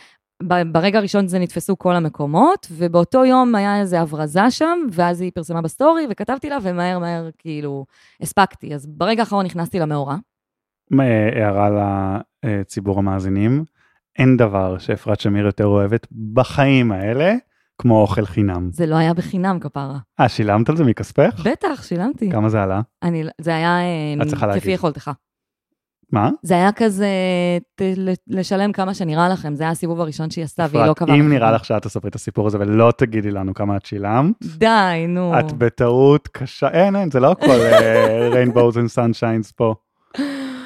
[0.71, 5.61] ברגע הראשון זה נתפסו כל המקומות, ובאותו יום היה איזה הברזה שם, ואז היא פרסמה
[5.61, 7.85] בסטורי, וכתבתי לה, ומהר מהר כאילו
[8.21, 8.75] הספקתי.
[8.75, 10.15] אז ברגע האחרון נכנסתי למאורע.
[10.99, 13.65] אה, הערה לציבור המאזינים,
[14.19, 17.35] אין דבר שאפרת שמיר יותר אוהבת בחיים האלה,
[17.81, 18.69] כמו אוכל חינם.
[18.71, 19.97] זה לא היה בחינם, כפרה.
[20.19, 21.41] אה, שילמת על זה מכספך?
[21.45, 22.31] בטח, שילמתי.
[22.31, 22.81] כמה זה עלה?
[23.03, 24.73] אני, זה היה אה, את צריכה כפי להגיד.
[24.73, 25.11] יכולתך.
[26.11, 26.29] מה?
[26.41, 27.07] זה היה כזה,
[27.75, 27.81] ת,
[28.27, 31.15] לשלם כמה שנראה לכם, זה היה הסיבוב הראשון שהיא עשתה, והיא לא קבעה.
[31.15, 31.29] אם.
[31.29, 35.39] נראה לך שאת תספרי את הסיפור הזה ולא תגידי לנו כמה את שילמת, די, נו.
[35.39, 37.59] את בטעות קשה, אין, אין, זה לא הכל
[38.33, 39.75] ריינבואוז and sunshines פה.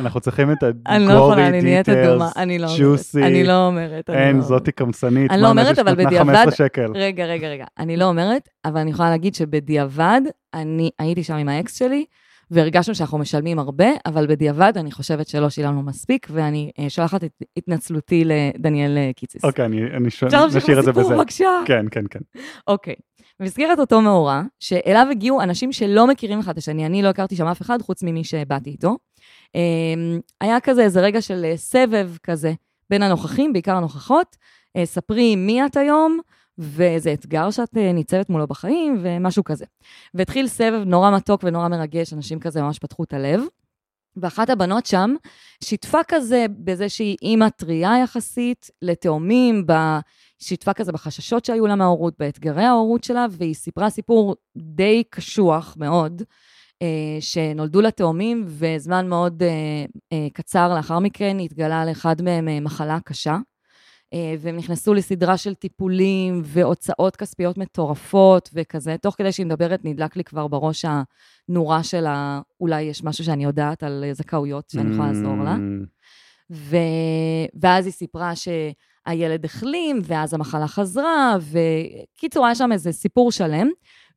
[0.01, 2.99] אנחנו צריכים את אני לא יכולה, אני נהיית אדומה, אני לא אומרת.
[3.23, 4.09] אני לא אומרת.
[4.09, 6.91] אין, לא זאתי קמצנית, אני לא אומרת, אבל בדיעבד- 15 שקל.
[6.95, 7.65] רגע, רגע, רגע.
[7.79, 10.21] אני לא אומרת, אבל אני יכולה להגיד שבדיעבד,
[10.53, 12.05] אני הייתי שם עם האקס שלי,
[12.51, 17.31] והרגשנו שאנחנו משלמים הרבה, אבל בדיעבד אני חושבת שלא שילמנו מספיק, ואני אה, שולחת את
[17.57, 19.45] התנצלותי לדניאל אה, קיציס.
[19.45, 21.01] אוקיי, אני אני ש- אפשר להמשיך נשאיר את זה בזה.
[21.01, 21.49] לסיפור, בבקשה?
[21.65, 22.19] כן, כן, כן.
[22.67, 22.95] אוקיי.
[23.39, 27.47] במסגרת אותו מאורע, שאליו הגיעו אנשים שלא מכירים אחד את השני, אני לא הכרתי שם
[27.47, 28.97] אף אחד חוץ ממי שבאתי איתו.
[29.55, 32.53] אמ, היה כזה איזה רגע של אה, סבב כזה
[32.89, 34.35] בין הנוכחים, בעיקר הנוכחות.
[34.75, 36.19] אה, ספרי מי את היום,
[36.57, 39.65] ואיזה אתגר שאת אה, ניצבת מולו בחיים, ומשהו כזה.
[40.13, 43.41] והתחיל סבב נורא מתוק ונורא מרגש, אנשים כזה ממש פתחו את הלב.
[44.17, 45.15] ואחת הבנות שם
[45.63, 49.65] שיתפה כזה בזה שהיא אימא טריה יחסית לתאומים.
[50.43, 56.21] שיתפה כזה בחששות שהיו לה מההורות, באתגרי ההורות שלה, והיא סיפרה סיפור די קשוח מאוד,
[56.81, 59.49] אה, שנולדו לה תאומים, וזמן מאוד אה,
[60.13, 63.37] אה, קצר לאחר מכן התגלה לאחד מהם אה, מחלה קשה.
[64.13, 68.95] אה, והם נכנסו לסדרה של טיפולים והוצאות כספיות מטורפות וכזה.
[69.01, 72.41] תוך כדי שהיא מדברת, נדלק לי כבר בראש הנורה של ה...
[72.59, 75.55] אולי יש משהו שאני יודעת על זכאויות שאני יכולה לעזור לה.
[75.55, 75.85] Mm,
[76.51, 76.77] ו...
[77.61, 78.35] ואז היא סיפרה
[79.07, 83.67] שהילד החלים, ואז המחלה חזרה, וקיצור, היה שם איזה סיפור שלם.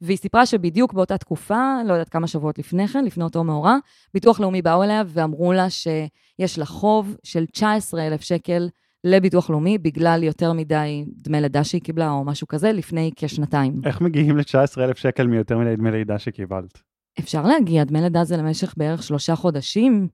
[0.01, 3.77] והיא סיפרה שבדיוק באותה תקופה, לא יודעת כמה שבועות לפני כן, לפני אותו מאורע,
[4.15, 8.69] ביטוח לאומי באו אליה ואמרו לה שיש לה חוב של 19,000 שקל
[9.05, 13.81] לביטוח לאומי, בגלל יותר מדי דמי לידה שהיא קיבלה, או משהו כזה, לפני כשנתיים.
[13.85, 16.83] איך מגיעים ל-19,000 שקל מיותר מדי דמי לידה שקיבלת?
[17.19, 20.09] אפשר להגיע, דמי לידה זה למשך בערך שלושה חודשים,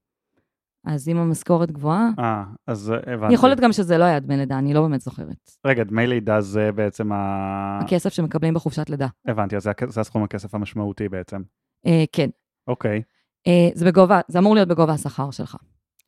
[0.85, 3.35] אז אם המשכורת גבוהה, אה, אז אה, הבנתי.
[3.35, 5.51] יכול להיות גם שזה לא היה דמי לידה, אני לא באמת זוכרת.
[5.67, 7.79] רגע, דמי לידה זה בעצם ה...
[7.83, 9.07] הכסף שמקבלים בחופשת לידה.
[9.27, 11.43] הבנתי, אז זה זה הסכום הכסף המשמעותי בעצם.
[11.87, 12.31] אה, כן,
[12.69, 13.03] אוקיי.
[13.47, 15.57] אה, זה בגובה, זה אמור להיות בגובה השכר שלך,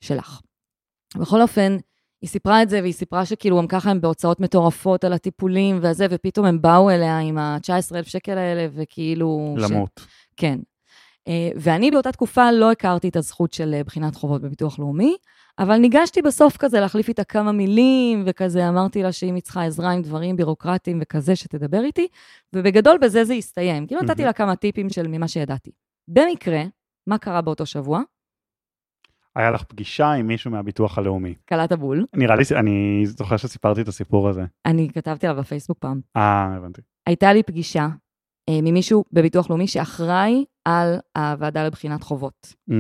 [0.00, 0.40] שלך.
[1.16, 1.76] בכל אופן,
[2.22, 6.06] היא סיפרה את זה, והיא סיפרה שכאילו גם ככה הם בהוצאות מטורפות על הטיפולים וזה,
[6.10, 9.54] ופתאום הם באו אליה עם ה-19,000 שקל האלה, וכאילו...
[9.58, 10.06] ש- למות.
[10.36, 10.58] כן.
[11.28, 15.16] אה, ואני באותה תקופה לא הכרתי את הזכות של אה, בחינת חובות בביטוח לאומי,
[15.58, 19.90] אבל ניגשתי בסוף כזה להחליף איתה כמה מילים, וכזה אמרתי לה שאם היא צריכה עזרה
[19.90, 22.08] עם דברים בירוקרטיים וכזה, שתדבר איתי,
[22.52, 23.86] ובגדול בזה זה הסתיים.
[23.86, 24.24] כאילו נתתי.
[24.24, 25.70] לה כמה טיפים של ממה שידעתי.
[26.08, 26.62] במקרה,
[27.06, 28.02] מה קרה באותו שבוע?
[29.36, 31.34] היה לך פגישה עם מישהו מהביטוח הלאומי.
[31.44, 32.06] קלעת בול.
[32.14, 34.44] נראה לי, אני זוכר שסיפרתי את הסיפור הזה.
[34.66, 36.00] אני כתבתי עליו בפייסבוק פעם.
[36.16, 36.80] אה, הבנתי.
[37.06, 37.88] הייתה לי פגישה
[38.50, 42.54] ממישהו בביטוח לאומי שאחראי על הוועדה לבחינת חובות.
[42.70, 42.74] Mm,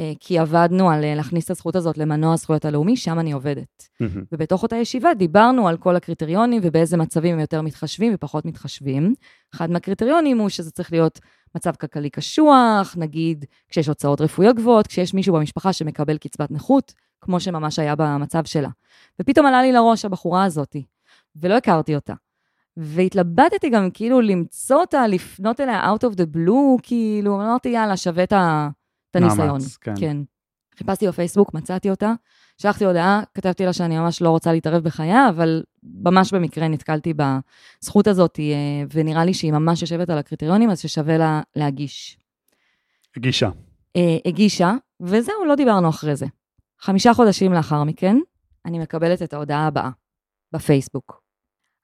[0.00, 3.88] אה, כי עבדנו על אה, להכניס את הזכות הזאת למנוע הזכויות הלאומי, שם אני עובדת.
[4.00, 4.24] מהמם.
[4.32, 9.14] ובתוך אותה ישיבה דיברנו על כל הקריטריונים ובאיזה מצבים הם יותר מתחשבים ופחות מתחשבים.
[9.54, 11.20] אחד מהקריטריונים הוא שזה צריך להיות
[11.54, 17.40] מצב כלכלי קשוח, נגיד כשיש הוצאות רפואיות גבוהות, כשיש מישהו במשפחה שמקבל קצבת נכות, כמו
[17.40, 18.68] שממש היה במצב שלה.
[19.20, 20.84] ופתאום עלה לי לראש הבחורה הזאתי,
[21.36, 22.14] ולא הכרתי אותה.
[22.76, 28.24] והתלבטתי גם כאילו למצוא אותה, לפנות אליה out of the blue, כאילו, אמרתי, יאללה, שווה
[28.24, 28.32] את
[29.14, 29.48] הניסיון.
[29.48, 29.94] מאמץ, כן.
[30.00, 30.16] כן.
[30.78, 32.12] חיפשתי בפייסבוק, מצאתי אותה,
[32.58, 38.06] שלחתי הודעה, כתבתי לה שאני ממש לא רוצה להתערב בחייה, אבל ממש במקרה נתקלתי בזכות
[38.06, 42.18] הזאת, אה, ונראה לי שהיא ממש יושבת על הקריטריונים, אז ששווה לה להגיש.
[43.18, 43.50] גישה.
[43.96, 46.26] אה, הגישה, וזהו, לא דיברנו אחרי זה.
[46.80, 48.16] חמישה חודשים לאחר מכן,
[48.66, 49.90] אני מקבלת את ההודעה הבאה,
[50.52, 51.22] בפייסבוק.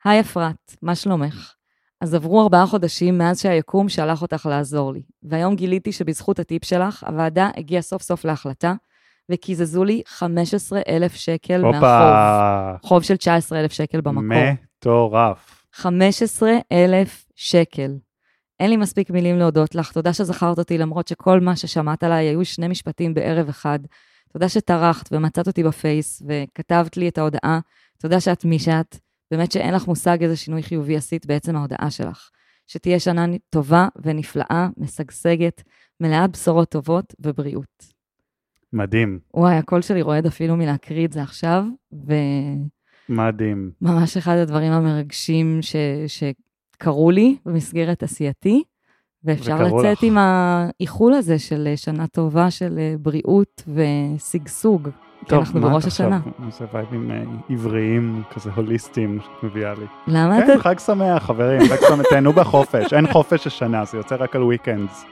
[0.06, 1.52] היי אפרת, מה שלומך?
[2.00, 7.04] אז עברו ארבעה חודשים מאז שהיקום שלח אותך לעזור לי, והיום גיליתי שבזכות הטיפ שלך,
[7.06, 8.74] הוועדה הגיעה סוף סוף להחלטה,
[9.30, 11.74] וקיזזו לי 15,000 שקל מהחוב.
[11.74, 14.42] הופה, חוב של 19,000 שקל במקור.
[14.78, 15.66] מטורף.
[15.72, 17.90] 15,000 שקל.
[18.60, 22.44] אין לי מספיק מילים להודות לך, תודה שזכרת אותי למרות שכל מה ששמעת עליי היו
[22.44, 23.78] שני משפטים בערב אחד.
[24.32, 27.60] תודה שטרחת ומצאת אותי בפייס וכתבת לי את ההודעה.
[27.98, 29.05] תודה שאת מי שאת.
[29.30, 32.30] באמת שאין לך מושג איזה שינוי חיובי עשית בעצם ההודעה שלך.
[32.66, 35.62] שתהיה שנה טובה ונפלאה, משגשגת,
[36.00, 37.96] מלאת בשורות טובות ובריאות.
[38.72, 41.64] מדהים, וואי, הקול שלי רועד אפילו מלהקריא את זה עכשיו,
[43.08, 43.70] מדהים.
[43.82, 45.76] וממש אחד הדברים המרגשים ש...
[46.06, 48.62] שקרו לי במסגרת עשייתי,
[49.24, 50.02] ואפשר לצאת לך.
[50.02, 54.88] עם האיחול הזה של שנה טובה של אה, בריאות ושגשוג.
[55.28, 56.06] כי אנחנו מה בראש את עכשיו?
[56.06, 56.20] השנה.
[56.46, 59.86] איזה וייבים אה, עבריים, כזה הוליסטיים שאת מביאה לי.
[60.06, 60.62] למה כן, אתה...
[60.62, 65.04] חג שמח, חברים, חג שמח, תהנו בחופש, אין חופש השנה, זה יוצא רק על weekends.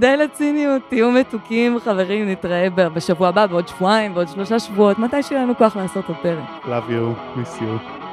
[0.00, 5.42] די לציניות, תהיו מתוקים, חברים, נתראה בשבוע הבא, בעוד שבועיים, בעוד שלושה שבועות, מתי שיהיה
[5.42, 6.64] לנו כוח לעשות עוד פרק.
[6.64, 8.03] Love you, miss you.